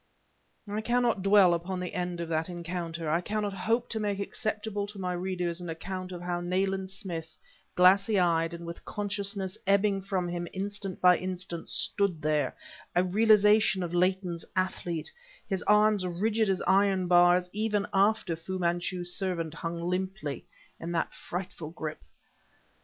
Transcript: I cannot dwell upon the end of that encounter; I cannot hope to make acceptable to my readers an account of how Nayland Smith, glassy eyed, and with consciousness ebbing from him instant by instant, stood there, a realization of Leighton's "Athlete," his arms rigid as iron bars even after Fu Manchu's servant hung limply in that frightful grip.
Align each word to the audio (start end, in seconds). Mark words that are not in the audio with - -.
I 0.67 0.81
cannot 0.81 1.21
dwell 1.21 1.53
upon 1.53 1.79
the 1.79 1.93
end 1.93 2.19
of 2.19 2.29
that 2.29 2.49
encounter; 2.49 3.07
I 3.07 3.21
cannot 3.21 3.53
hope 3.53 3.87
to 3.89 3.99
make 3.99 4.19
acceptable 4.19 4.87
to 4.87 4.97
my 4.97 5.13
readers 5.13 5.61
an 5.61 5.69
account 5.69 6.11
of 6.11 6.23
how 6.23 6.41
Nayland 6.41 6.89
Smith, 6.89 7.37
glassy 7.75 8.17
eyed, 8.17 8.51
and 8.55 8.65
with 8.65 8.83
consciousness 8.83 9.59
ebbing 9.67 10.01
from 10.01 10.27
him 10.27 10.47
instant 10.53 11.01
by 11.01 11.19
instant, 11.19 11.69
stood 11.69 12.19
there, 12.23 12.55
a 12.95 13.03
realization 13.03 13.83
of 13.83 13.93
Leighton's 13.93 14.43
"Athlete," 14.55 15.11
his 15.47 15.61
arms 15.67 16.03
rigid 16.07 16.49
as 16.49 16.63
iron 16.63 17.05
bars 17.07 17.47
even 17.53 17.85
after 17.93 18.35
Fu 18.35 18.57
Manchu's 18.57 19.13
servant 19.13 19.53
hung 19.53 19.79
limply 19.87 20.43
in 20.79 20.91
that 20.93 21.13
frightful 21.13 21.69
grip. 21.69 22.01